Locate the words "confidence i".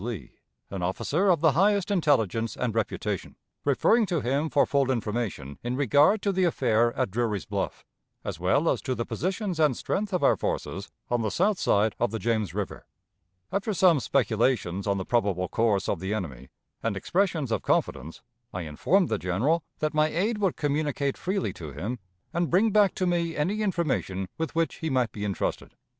17.61-18.61